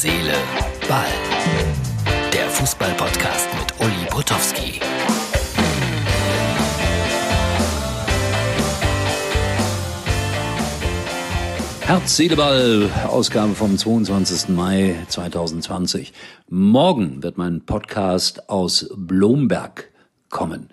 Seele, 0.00 0.34
Ball. 0.88 1.08
Der 2.32 2.48
Fußball-Podcast 2.50 3.48
mit 3.58 3.80
Uli 3.80 4.06
Potowski. 4.08 4.78
Herz, 11.80 12.16
Seele, 12.16 12.36
Ball, 12.36 12.88
Ausgabe 13.08 13.56
vom 13.56 13.76
22. 13.76 14.50
Mai 14.50 15.04
2020. 15.08 16.12
Morgen 16.48 17.24
wird 17.24 17.36
mein 17.36 17.66
Podcast 17.66 18.48
aus 18.48 18.88
Blomberg 18.96 19.90
kommen. 20.30 20.68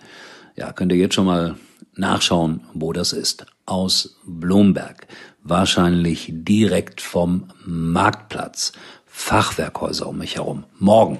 Ja, 0.56 0.72
könnt 0.72 0.92
ihr 0.92 1.00
jetzt 1.00 1.16
schon 1.16 1.26
mal 1.26 1.56
nachschauen, 1.96 2.62
wo 2.76 2.94
das 2.94 3.12
ist. 3.12 3.48
Aus 3.66 4.20
Blomberg. 4.24 5.08
Wahrscheinlich 5.42 6.32
direkt 6.32 7.02
vom 7.02 7.48
Marktplatz. 7.66 8.72
Fachwerkhäuser 9.18 10.08
um 10.08 10.20
mich 10.20 10.36
herum. 10.36 10.66
Morgen. 10.78 11.18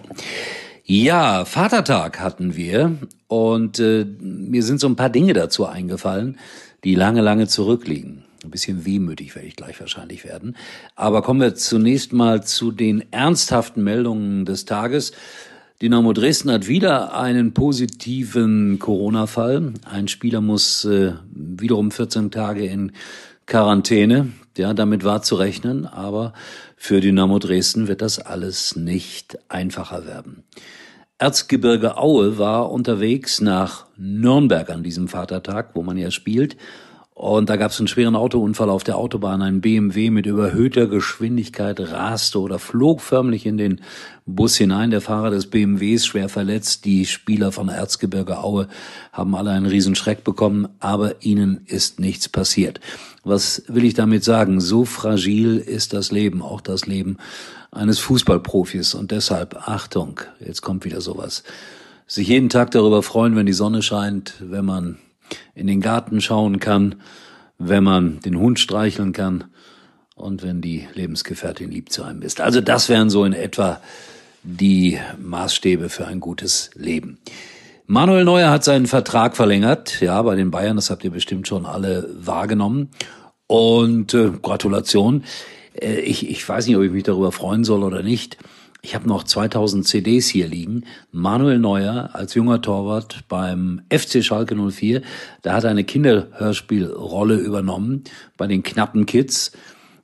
Ja, 0.84 1.46
Vatertag 1.46 2.20
hatten 2.20 2.56
wir 2.56 2.98
und 3.28 3.80
äh, 3.80 4.06
mir 4.20 4.62
sind 4.62 4.80
so 4.80 4.88
ein 4.88 4.98
paar 4.98 5.10
Dinge 5.10 5.34
dazu 5.34 5.66
eingefallen, 5.66 6.38
die 6.84 6.94
lange, 6.94 7.22
lange 7.22 7.48
zurückliegen. 7.48 8.24
Ein 8.44 8.52
bisschen 8.52 8.86
wehmütig 8.86 9.34
werde 9.34 9.48
ich 9.48 9.56
gleich 9.56 9.80
wahrscheinlich 9.80 10.24
werden. 10.24 10.56
Aber 10.96 11.24
kommen 11.24 11.42
wir 11.42 11.56
zunächst 11.56 12.14
mal 12.14 12.44
zu 12.44 12.72
den 12.72 13.12
ernsthaften 13.12 13.84
Meldungen 13.84 14.46
des 14.46 14.66
Tages. 14.66 15.14
Dynamo 15.82 16.14
Dresden 16.14 16.52
hat 16.52 16.68
wieder 16.68 17.18
einen 17.18 17.54
positiven 17.54 18.78
Corona-Fall. 18.78 19.74
Ein 19.86 20.08
Spieler 20.10 20.42
muss 20.42 20.86
äh, 20.86 21.14
wiederum 21.34 21.90
14 21.90 22.30
Tage 22.30 22.66
in 22.66 22.92
Quarantäne. 23.48 24.34
Ja, 24.58 24.74
damit 24.74 25.04
war 25.04 25.22
zu 25.22 25.36
rechnen, 25.36 25.86
aber 25.86 26.34
für 26.76 27.02
Dynamo 27.02 27.40
Dresden 27.40 27.88
wird 27.88 28.02
das 28.02 28.20
alles 28.20 28.76
nicht 28.76 29.38
einfacher 29.50 30.06
werden. 30.06 30.44
Erzgebirge 31.18 31.98
Aue 31.98 32.38
war 32.38 32.72
unterwegs 32.72 33.40
nach 33.40 33.86
Nürnberg 33.96 34.70
an 34.70 34.84
diesem 34.84 35.08
Vatertag, 35.08 35.72
wo 35.74 35.82
man 35.82 35.98
ja 35.98 36.12
spielt, 36.12 36.58
und 37.18 37.50
da 37.50 37.56
gab 37.56 37.72
es 37.72 37.80
einen 37.80 37.88
schweren 37.88 38.18
Autounfall 38.18 38.70
auf 38.70 38.84
der 38.84 38.98
Autobahn. 38.98 39.42
Ein 39.42 39.62
BMW 39.62 40.10
mit 40.10 40.26
überhöhter 40.26 40.86
Geschwindigkeit 40.86 41.80
raste 41.80 42.42
oder 42.42 42.60
flog 42.60 43.00
förmlich 43.00 43.46
in 43.46 43.58
den 43.58 43.80
Bus 44.26 44.58
hinein. 44.58 44.92
Der 44.92 45.00
Fahrer 45.00 45.30
des 45.30 45.50
BMWs 45.50 46.06
schwer 46.06 46.28
verletzt. 46.28 46.84
Die 46.84 47.06
Spieler 47.06 47.54
von 47.54 47.70
Erzgebirge 47.70 48.40
Aue 48.40 48.68
haben 49.14 49.34
alle 49.34 49.52
einen 49.52 49.66
Riesenschreck 49.66 50.26
bekommen, 50.26 50.68
aber 50.82 51.24
ihnen 51.24 51.62
ist 51.68 52.02
nichts 52.02 52.28
passiert. 52.28 52.82
Was 53.24 53.64
will 53.70 53.86
ich 53.86 53.94
damit 53.94 54.26
sagen? 54.26 54.60
So 54.60 54.84
fragil 54.84 55.58
ist 55.58 55.94
das 55.94 56.12
Leben, 56.12 56.42
auch 56.42 56.60
das 56.60 56.86
Leben 56.86 57.16
eines 57.72 57.98
Fußballprofis. 58.00 58.94
Und 58.94 59.12
deshalb, 59.12 59.56
Achtung, 59.70 60.20
jetzt 60.46 60.62
kommt 60.62 60.84
wieder 60.84 61.00
sowas. 61.00 61.44
Sich 62.08 62.28
jeden 62.28 62.50
Tag 62.50 62.72
darüber 62.72 63.02
freuen, 63.02 63.38
wenn 63.38 63.46
die 63.46 63.54
Sonne 63.54 63.82
scheint, 63.82 64.34
wenn 64.42 64.66
man 64.66 64.98
in 65.54 65.68
den 65.68 65.82
Garten 65.82 66.22
schauen 66.22 66.60
kann, 66.60 66.96
wenn 67.58 67.84
man 67.84 68.20
den 68.20 68.38
Hund 68.38 68.60
streicheln 68.60 69.14
kann 69.14 69.46
und 70.16 70.44
wenn 70.44 70.62
die 70.62 70.88
Lebensgefährtin 70.94 71.72
lieb 71.72 71.92
zu 71.92 72.04
einem 72.04 72.22
ist. 72.22 72.42
Also 72.42 72.62
das 72.62 72.90
wären 72.90 73.10
so 73.10 73.26
in 73.26 73.34
etwa 73.34 73.82
die 74.44 75.00
Maßstäbe 75.20 75.90
für 75.90 76.08
ein 76.08 76.20
gutes 76.20 76.70
Leben. 76.76 77.20
Manuel 77.88 78.26
Neuer 78.26 78.50
hat 78.50 78.64
seinen 78.64 78.88
Vertrag 78.88 79.36
verlängert, 79.36 80.02
ja, 80.02 80.22
bei 80.22 80.36
den 80.36 80.52
Bayern, 80.52 80.76
das 80.76 80.90
habt 80.90 81.04
ihr 81.04 81.12
bestimmt 81.12 81.48
schon 81.48 81.66
alle 81.66 82.10
wahrgenommen. 82.18 82.90
Und 83.48 84.14
äh, 84.16 84.32
Gratulation. 84.42 85.24
Äh, 85.80 86.00
ich, 86.00 86.28
ich 86.28 86.48
weiß 86.48 86.66
nicht, 86.66 86.78
ob 86.78 86.84
ich 86.84 86.92
mich 86.92 87.04
darüber 87.04 87.32
freuen 87.32 87.64
soll 87.64 87.84
oder 87.84 88.02
nicht. 88.02 88.38
Ich 88.86 88.94
habe 88.94 89.10
noch 89.10 89.24
2000 89.24 89.88
CDs 89.88 90.28
hier 90.28 90.48
liegen. 90.48 90.84
Manuel 91.12 91.58
Neuer 91.58 92.12
als 92.14 92.36
junger 92.36 92.62
Torwart 92.62 93.24
beim 93.28 93.82
FC 93.90 94.24
Schalke 94.24 94.56
04. 94.56 95.02
Da 95.42 95.54
hat 95.54 95.64
er 95.64 95.72
eine 95.72 95.86
Kinderhörspielrolle 95.86 97.34
übernommen 97.34 98.04
bei 98.38 98.46
den 98.46 98.62
knappen 98.62 99.08
Kids. 99.08 99.54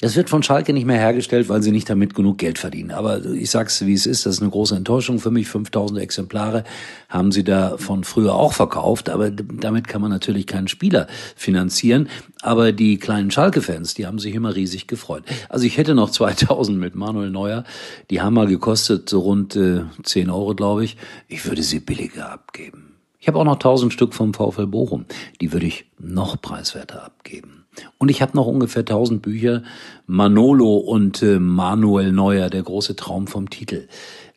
Das 0.01 0.15
wird 0.15 0.31
von 0.31 0.41
Schalke 0.41 0.73
nicht 0.73 0.87
mehr 0.87 0.97
hergestellt, 0.97 1.47
weil 1.47 1.61
sie 1.61 1.71
nicht 1.71 1.87
damit 1.87 2.15
genug 2.15 2.39
Geld 2.39 2.57
verdienen. 2.57 2.89
Aber 2.89 3.23
ich 3.23 3.51
sag's, 3.51 3.85
wie 3.85 3.93
es 3.93 4.07
ist, 4.07 4.25
das 4.25 4.35
ist 4.35 4.41
eine 4.41 4.49
große 4.49 4.75
Enttäuschung 4.75 5.19
für 5.19 5.29
mich. 5.29 5.47
5000 5.47 5.99
Exemplare 5.99 6.63
haben 7.07 7.31
sie 7.31 7.43
da 7.43 7.77
von 7.77 8.03
früher 8.03 8.33
auch 8.33 8.53
verkauft, 8.53 9.09
aber 9.09 9.29
damit 9.29 9.87
kann 9.87 10.01
man 10.01 10.09
natürlich 10.09 10.47
keinen 10.47 10.67
Spieler 10.67 11.05
finanzieren. 11.35 12.09
Aber 12.41 12.71
die 12.71 12.97
kleinen 12.97 13.29
Schalke-Fans, 13.29 13.93
die 13.93 14.07
haben 14.07 14.17
sich 14.17 14.33
immer 14.33 14.55
riesig 14.55 14.87
gefreut. 14.87 15.23
Also 15.49 15.67
ich 15.67 15.77
hätte 15.77 15.93
noch 15.93 16.09
2000 16.21 16.79
mit 16.79 16.95
Manuel 16.95 17.29
Neuer. 17.29 17.63
Die 18.09 18.21
haben 18.21 18.33
mal 18.33 18.47
gekostet 18.47 19.07
so 19.07 19.19
rund 19.19 19.55
äh, 19.55 19.83
10 20.01 20.31
Euro, 20.31 20.55
glaube 20.55 20.83
ich. 20.83 20.97
Ich 21.27 21.45
würde 21.45 21.61
sie 21.61 21.79
billiger 21.79 22.31
abgeben. 22.31 22.95
Ich 23.19 23.27
habe 23.27 23.37
auch 23.37 23.45
noch 23.45 23.53
1000 23.53 23.93
Stück 23.93 24.15
vom 24.15 24.33
VfL 24.33 24.65
Bochum. 24.65 25.05
Die 25.41 25.53
würde 25.53 25.67
ich 25.67 25.85
noch 25.99 26.41
preiswerter 26.41 27.05
abgeben. 27.05 27.60
Und 27.97 28.09
ich 28.09 28.21
habe 28.21 28.35
noch 28.35 28.47
ungefähr 28.47 28.81
1000 28.81 29.21
Bücher. 29.21 29.63
Manolo 30.05 30.75
und 30.77 31.23
äh, 31.23 31.39
Manuel 31.39 32.11
Neuer, 32.11 32.49
der 32.49 32.63
große 32.63 32.95
Traum 32.95 33.27
vom 33.27 33.49
Titel. 33.49 33.87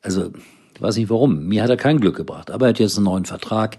Also, 0.02 0.30
ich 0.74 0.82
weiß 0.82 0.96
nicht 0.96 1.10
warum. 1.10 1.46
Mir 1.46 1.62
hat 1.62 1.70
er 1.70 1.76
kein 1.76 2.00
Glück 2.00 2.16
gebracht. 2.16 2.50
Aber 2.50 2.66
er 2.66 2.68
hat 2.70 2.78
jetzt 2.78 2.96
einen 2.96 3.04
neuen 3.04 3.24
Vertrag 3.24 3.78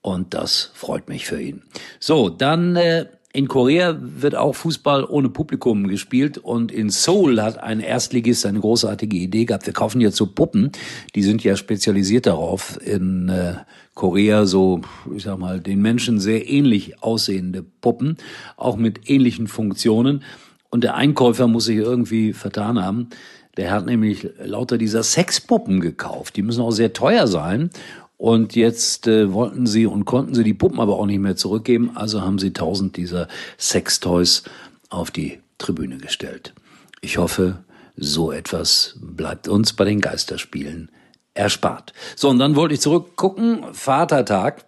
und 0.00 0.34
das 0.34 0.70
freut 0.74 1.08
mich 1.08 1.26
für 1.26 1.40
ihn. 1.40 1.62
So, 1.98 2.28
dann 2.28 2.76
äh, 2.76 3.06
in 3.34 3.48
Korea 3.48 3.96
wird 4.00 4.36
auch 4.36 4.54
Fußball 4.54 5.04
ohne 5.04 5.28
Publikum 5.28 5.88
gespielt 5.88 6.38
und 6.38 6.70
in 6.70 6.88
Seoul 6.88 7.42
hat 7.42 7.60
ein 7.60 7.80
Erstligist 7.80 8.46
eine 8.46 8.60
großartige 8.60 9.16
Idee 9.16 9.44
gehabt. 9.44 9.66
Wir 9.66 9.72
kaufen 9.72 10.00
jetzt 10.00 10.16
so 10.16 10.26
Puppen, 10.26 10.70
die 11.16 11.22
sind 11.24 11.42
ja 11.42 11.56
spezialisiert 11.56 12.26
darauf, 12.26 12.78
in 12.86 13.28
äh, 13.28 13.54
Korea 13.94 14.46
so, 14.46 14.82
ich 15.12 15.24
sag 15.24 15.38
mal, 15.38 15.58
den 15.58 15.82
Menschen 15.82 16.20
sehr 16.20 16.48
ähnlich 16.48 17.02
aussehende 17.02 17.64
Puppen, 17.64 18.18
auch 18.56 18.76
mit 18.76 19.10
ähnlichen 19.10 19.48
Funktionen. 19.48 20.22
Und 20.70 20.84
der 20.84 20.94
Einkäufer 20.94 21.48
muss 21.48 21.64
sich 21.64 21.78
irgendwie 21.78 22.34
vertan 22.34 22.80
haben. 22.80 23.08
Der 23.56 23.72
hat 23.72 23.86
nämlich 23.86 24.28
lauter 24.44 24.78
dieser 24.78 25.02
Sexpuppen 25.02 25.80
gekauft. 25.80 26.36
Die 26.36 26.42
müssen 26.42 26.62
auch 26.62 26.72
sehr 26.72 26.92
teuer 26.92 27.26
sein. 27.26 27.70
Und 28.16 28.54
jetzt 28.54 29.06
äh, 29.06 29.32
wollten 29.32 29.66
sie 29.66 29.86
und 29.86 30.04
konnten 30.04 30.34
sie 30.34 30.44
die 30.44 30.54
Puppen 30.54 30.80
aber 30.80 30.98
auch 30.98 31.06
nicht 31.06 31.18
mehr 31.18 31.36
zurückgeben. 31.36 31.92
Also 31.94 32.22
haben 32.22 32.38
sie 32.38 32.52
tausend 32.52 32.96
dieser 32.96 33.28
Sextoys 33.58 34.44
auf 34.88 35.10
die 35.10 35.40
Tribüne 35.58 35.98
gestellt. 35.98 36.54
Ich 37.00 37.18
hoffe, 37.18 37.64
so 37.96 38.32
etwas 38.32 38.96
bleibt 39.00 39.48
uns 39.48 39.72
bei 39.72 39.84
den 39.84 40.00
Geisterspielen 40.00 40.90
erspart. 41.34 41.92
So, 42.16 42.28
und 42.28 42.38
dann 42.38 42.56
wollte 42.56 42.74
ich 42.74 42.80
zurückgucken. 42.80 43.64
Vatertag. 43.72 44.64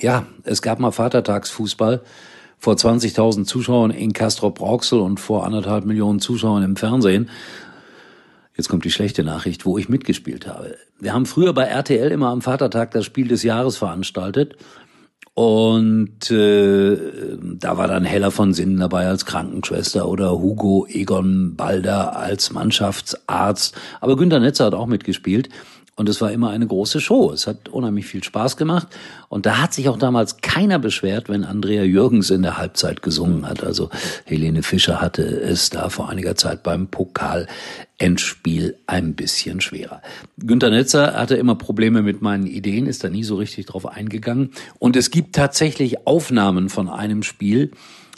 Ja, 0.00 0.26
es 0.44 0.62
gab 0.62 0.78
mal 0.80 0.90
Vatertagsfußball 0.90 2.02
vor 2.58 2.74
20.000 2.74 3.44
Zuschauern 3.44 3.90
in 3.90 4.12
Castrop-Rauxel 4.12 5.00
und 5.00 5.20
vor 5.20 5.44
anderthalb 5.44 5.84
Millionen 5.84 6.20
Zuschauern 6.20 6.62
im 6.62 6.76
Fernsehen. 6.76 7.30
Jetzt 8.56 8.68
kommt 8.68 8.84
die 8.84 8.90
schlechte 8.90 9.24
Nachricht, 9.24 9.66
wo 9.66 9.78
ich 9.78 9.88
mitgespielt 9.88 10.46
habe. 10.46 10.76
Wir 11.00 11.12
haben 11.12 11.26
früher 11.26 11.52
bei 11.52 11.64
RTL 11.64 12.12
immer 12.12 12.28
am 12.28 12.40
Vatertag 12.40 12.92
das 12.92 13.04
Spiel 13.04 13.26
des 13.26 13.42
Jahres 13.42 13.76
veranstaltet. 13.76 14.56
Und 15.34 16.30
äh, 16.30 16.96
da 17.58 17.76
war 17.76 17.88
dann 17.88 18.04
Heller 18.04 18.30
von 18.30 18.54
Sinnen 18.54 18.78
dabei 18.78 19.08
als 19.08 19.26
Krankenschwester 19.26 20.08
oder 20.08 20.30
Hugo 20.40 20.86
Egon 20.88 21.56
Balder 21.56 22.16
als 22.16 22.52
Mannschaftsarzt. 22.52 23.76
Aber 24.00 24.16
Günter 24.16 24.38
Netzer 24.38 24.66
hat 24.66 24.74
auch 24.74 24.86
mitgespielt. 24.86 25.48
Und 25.96 26.08
es 26.08 26.20
war 26.20 26.32
immer 26.32 26.50
eine 26.50 26.66
große 26.66 27.00
Show. 27.00 27.30
Es 27.30 27.46
hat 27.46 27.68
unheimlich 27.68 28.06
viel 28.06 28.24
Spaß 28.24 28.56
gemacht. 28.56 28.88
Und 29.28 29.46
da 29.46 29.58
hat 29.58 29.72
sich 29.72 29.88
auch 29.88 29.96
damals 29.96 30.38
keiner 30.38 30.80
beschwert, 30.80 31.28
wenn 31.28 31.44
Andrea 31.44 31.84
Jürgens 31.84 32.30
in 32.30 32.42
der 32.42 32.58
Halbzeit 32.58 33.00
gesungen 33.00 33.48
hat. 33.48 33.62
Also 33.62 33.90
Helene 34.24 34.64
Fischer 34.64 35.00
hatte 35.00 35.22
es 35.22 35.70
da 35.70 35.90
vor 35.90 36.08
einiger 36.08 36.34
Zeit 36.34 36.64
beim 36.64 36.88
Pokal-Endspiel 36.88 38.76
ein 38.88 39.14
bisschen 39.14 39.60
schwerer. 39.60 40.02
Günter 40.38 40.70
Netzer 40.70 41.14
hatte 41.14 41.36
immer 41.36 41.54
Probleme 41.54 42.02
mit 42.02 42.22
meinen 42.22 42.48
Ideen, 42.48 42.86
ist 42.86 43.04
da 43.04 43.08
nie 43.08 43.24
so 43.24 43.36
richtig 43.36 43.66
drauf 43.66 43.86
eingegangen. 43.86 44.50
Und 44.80 44.96
es 44.96 45.12
gibt 45.12 45.36
tatsächlich 45.36 46.08
Aufnahmen 46.08 46.70
von 46.70 46.88
einem 46.88 47.22
Spiel, 47.22 47.70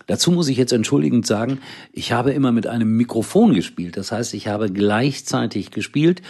Dazu 0.09 0.31
muss 0.31 0.47
ich 0.47 0.57
jetzt 0.57 0.73
entschuldigend 0.73 1.27
sagen, 1.27 1.59
ich 1.93 2.13
habe 2.13 2.31
immer 2.31 2.53
mit 2.53 2.69
einem 2.69 2.97
Mikrofon 2.97 3.55
gespielt. 3.55 3.97
Das 3.97 4.13
heißt, 4.13 4.35
ich 4.35 4.47
habe 4.47 4.71
gleichzeitig 4.71 5.73
gespielt 5.73 6.23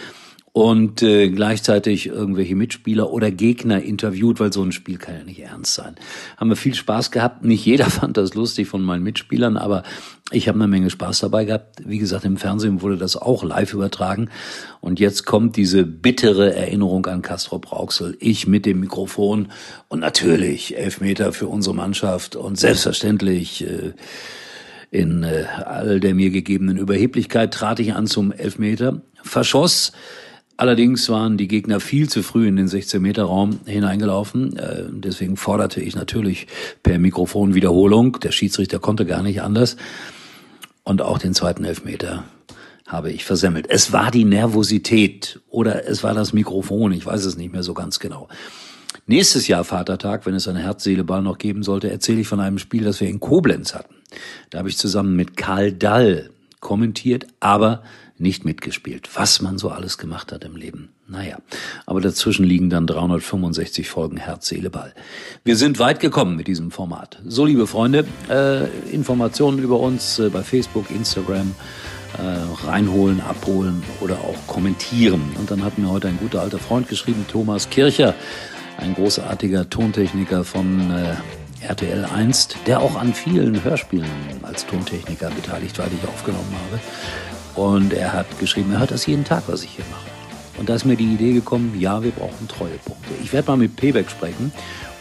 und 0.57 1.03
äh, 1.03 1.29
gleichzeitig 1.29 2.07
irgendwelche 2.07 2.55
Mitspieler 2.55 3.11
oder 3.11 3.29
Gegner 3.29 3.83
interviewt, 3.83 4.39
weil 4.39 4.51
so 4.51 4.63
ein 4.63 4.71
Spiel 4.71 4.97
kann 4.97 5.13
ja 5.13 5.23
nicht 5.23 5.39
ernst 5.39 5.75
sein. 5.75 5.93
Haben 6.35 6.49
wir 6.49 6.55
viel 6.55 6.73
Spaß 6.73 7.11
gehabt. 7.11 7.45
Nicht 7.45 7.63
jeder 7.63 7.85
fand 7.91 8.17
das 8.17 8.33
lustig 8.33 8.67
von 8.67 8.81
meinen 8.81 9.03
Mitspielern, 9.03 9.55
aber 9.55 9.83
ich 10.31 10.47
habe 10.47 10.57
eine 10.57 10.67
Menge 10.67 10.89
Spaß 10.89 11.19
dabei 11.19 11.45
gehabt. 11.45 11.83
Wie 11.85 11.99
gesagt, 11.99 12.25
im 12.25 12.37
Fernsehen 12.37 12.81
wurde 12.81 12.97
das 12.97 13.15
auch 13.15 13.43
live 13.43 13.71
übertragen. 13.71 14.31
Und 14.81 14.99
jetzt 14.99 15.27
kommt 15.27 15.57
diese 15.57 15.85
bittere 15.85 16.55
Erinnerung 16.55 17.05
an 17.05 17.21
Castro 17.21 17.59
Brauxel. 17.59 18.17
Ich 18.19 18.47
mit 18.47 18.65
dem 18.65 18.79
Mikrofon 18.79 19.49
und 19.89 19.99
natürlich 19.99 20.75
Elfmeter 20.75 21.33
für 21.33 21.45
unsere 21.45 21.75
Mannschaft 21.75 22.35
und 22.35 22.57
selbstverständlich 22.57 23.63
äh, 23.63 23.93
In 24.89 25.21
äh, 25.21 25.43
all 25.63 25.99
der 25.99 26.15
mir 26.15 26.31
gegebenen 26.31 26.77
Überheblichkeit 26.77 27.53
trat 27.53 27.79
ich 27.79 27.93
an 27.93 28.07
zum 28.07 28.31
Elfmeter, 28.31 29.03
verschoss. 29.21 29.91
Allerdings 30.57 31.07
waren 31.09 31.37
die 31.37 31.47
Gegner 31.47 31.79
viel 31.79 32.09
zu 32.09 32.23
früh 32.23 32.47
in 32.47 32.55
den 32.55 32.67
16-Meter-Raum 32.67 33.59
hineingelaufen. 33.65 34.57
Äh, 34.57 34.85
deswegen 34.89 35.37
forderte 35.37 35.81
ich 35.81 35.95
natürlich 35.95 36.47
per 36.81 36.97
Mikrofon 36.97 37.53
Wiederholung. 37.53 38.19
Der 38.19 38.31
Schiedsrichter 38.31 38.79
konnte 38.79 39.05
gar 39.05 39.21
nicht 39.21 39.43
anders. 39.43 39.77
Und 40.83 41.03
auch 41.03 41.19
den 41.19 41.35
zweiten 41.35 41.63
Elfmeter 41.63 42.23
habe 42.87 43.11
ich 43.11 43.23
versemmelt. 43.25 43.67
Es 43.69 43.91
war 43.91 44.09
die 44.09 44.23
Nervosität 44.23 45.41
oder 45.49 45.87
es 45.87 46.03
war 46.03 46.13
das 46.13 46.33
Mikrofon, 46.33 46.93
ich 46.93 47.05
weiß 47.05 47.25
es 47.25 47.37
nicht 47.37 47.51
mehr 47.51 47.63
so 47.63 47.73
ganz 47.73 47.99
genau. 47.99 48.29
Nächstes 49.05 49.47
Jahr 49.47 49.63
Vatertag, 49.63 50.25
wenn 50.25 50.33
es 50.33 50.47
eine 50.47 50.59
Herz-Seele-Ball 50.59 51.21
noch 51.21 51.37
geben 51.37 51.63
sollte, 51.63 51.91
erzähle 51.91 52.21
ich 52.21 52.27
von 52.27 52.39
einem 52.39 52.57
Spiel, 52.57 52.83
das 52.83 52.99
wir 52.99 53.09
in 53.09 53.19
Koblenz 53.19 53.75
hatten. 53.75 53.95
Da 54.49 54.59
habe 54.59 54.69
ich 54.69 54.77
zusammen 54.77 55.15
mit 55.15 55.37
Karl 55.37 55.71
Dall 55.71 56.29
kommentiert, 56.61 57.27
aber 57.39 57.83
nicht 58.19 58.45
mitgespielt. 58.45 59.09
Was 59.15 59.41
man 59.41 59.57
so 59.57 59.69
alles 59.69 59.97
gemacht 59.97 60.31
hat 60.31 60.43
im 60.43 60.55
Leben. 60.55 60.89
Naja, 61.07 61.37
aber 61.85 62.01
dazwischen 62.01 62.45
liegen 62.45 62.69
dann 62.69 62.87
365 62.87 63.89
Folgen 63.89 64.17
Herz, 64.17 64.47
Seele, 64.47 64.69
Ball. 64.69 64.93
Wir 65.43 65.55
sind 65.55 65.79
weit 65.79 65.99
gekommen 65.99 66.35
mit 66.35 66.47
diesem 66.47 66.71
Format. 66.71 67.21
So, 67.25 67.45
liebe 67.45 67.67
Freunde, 67.67 68.05
äh, 68.29 68.67
Informationen 68.91 69.59
über 69.59 69.79
uns 69.79 70.19
äh, 70.19 70.29
bei 70.29 70.43
Facebook, 70.43 70.91
Instagram, 70.91 71.55
äh, 72.17 72.67
reinholen, 72.67 73.21
abholen 73.21 73.83
oder 74.01 74.15
auch 74.15 74.47
kommentieren. 74.47 75.21
Und 75.39 75.51
dann 75.51 75.63
hat 75.63 75.77
mir 75.77 75.89
heute 75.89 76.07
ein 76.07 76.17
guter 76.17 76.41
alter 76.41 76.59
Freund 76.59 76.89
geschrieben, 76.89 77.25
Thomas 77.31 77.69
Kircher, 77.69 78.15
ein 78.77 78.95
großartiger 78.95 79.69
Tontechniker 79.69 80.43
von 80.43 80.91
äh, 80.91 81.15
RTL 81.65 82.05
1, 82.05 82.49
der 82.65 82.81
auch 82.81 82.95
an 82.95 83.13
vielen 83.13 83.63
Hörspielen 83.63 84.07
als 84.43 84.65
Tontechniker 84.65 85.29
beteiligt 85.29 85.77
war, 85.79 85.87
die 85.87 85.95
ich 86.01 86.07
aufgenommen 86.07 86.53
habe. 86.65 86.79
Und 87.57 87.91
er 87.91 88.13
hat 88.13 88.39
geschrieben, 88.39 88.71
er 88.71 88.79
hört 88.79 88.91
das 88.91 89.05
jeden 89.07 89.25
Tag, 89.25 89.43
was 89.47 89.63
ich 89.63 89.71
hier 89.71 89.85
mache. 89.91 90.05
Und 90.59 90.69
da 90.69 90.75
ist 90.75 90.85
mir 90.85 90.95
die 90.95 91.13
Idee 91.13 91.33
gekommen, 91.33 91.75
ja, 91.77 92.01
wir 92.03 92.11
brauchen 92.11 92.47
Treuepunkte. 92.47 93.13
Ich 93.23 93.33
werde 93.33 93.49
mal 93.49 93.57
mit 93.57 93.75
Payback 93.75 94.09
sprechen, 94.09 94.53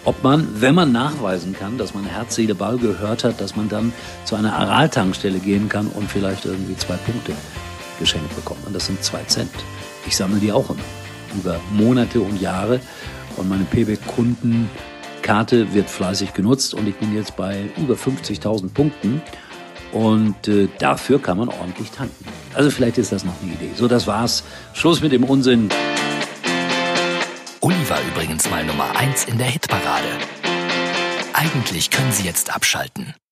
ob 0.06 0.24
man, 0.24 0.48
wenn 0.60 0.74
man 0.74 0.90
nachweisen 0.90 1.54
kann, 1.54 1.76
dass 1.76 1.92
man 1.92 2.04
Herz, 2.04 2.34
Seele, 2.34 2.54
Ball 2.54 2.78
gehört 2.78 3.24
hat, 3.24 3.40
dass 3.40 3.56
man 3.56 3.68
dann 3.68 3.92
zu 4.24 4.36
einer 4.36 4.56
Araltankstelle 4.56 5.38
gehen 5.38 5.68
kann 5.68 5.88
und 5.88 6.10
vielleicht 6.10 6.46
irgendwie 6.46 6.76
zwei 6.76 6.96
Punkte 6.96 7.32
geschenkt 7.98 8.34
bekommt. 8.36 8.66
Und 8.66 8.74
das 8.74 8.86
sind 8.86 9.04
zwei 9.04 9.22
Cent. 9.24 9.50
Ich 10.06 10.16
sammle 10.16 10.38
die 10.38 10.52
auch 10.52 10.70
immer. 10.70 10.80
Über 11.34 11.60
Monate 11.72 12.20
und 12.20 12.40
Jahre. 12.40 12.80
Und 13.36 13.50
meine 13.50 13.64
Payback-Kundenkarte 13.64 15.74
wird 15.74 15.90
fleißig 15.90 16.32
genutzt 16.32 16.72
und 16.72 16.88
ich 16.88 16.96
bin 16.96 17.14
jetzt 17.14 17.36
bei 17.36 17.68
über 17.76 17.94
50.000 17.94 18.72
Punkten. 18.72 19.20
Und 19.92 20.48
äh, 20.48 20.68
dafür 20.78 21.20
kann 21.20 21.38
man 21.38 21.48
ordentlich 21.48 21.90
tanken. 21.90 22.24
Also 22.56 22.70
vielleicht 22.70 22.96
ist 22.96 23.12
das 23.12 23.22
noch 23.22 23.34
eine 23.42 23.52
Idee. 23.52 23.70
So, 23.76 23.86
das 23.86 24.06
war's. 24.06 24.42
Schluss 24.72 25.02
mit 25.02 25.12
dem 25.12 25.24
Unsinn. 25.24 25.68
Uli 27.60 27.90
war 27.90 27.98
übrigens 28.00 28.48
mal 28.48 28.64
Nummer 28.64 28.96
eins 28.96 29.26
in 29.26 29.36
der 29.36 29.48
Hitparade. 29.48 30.08
Eigentlich 31.34 31.90
können 31.90 32.12
Sie 32.12 32.24
jetzt 32.24 32.54
abschalten. 32.54 33.14